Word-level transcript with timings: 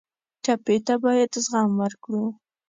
ټپي 0.43 0.77
ته 0.85 0.93
باید 1.03 1.31
زغم 1.45 1.71
ورکړو. 1.81 2.23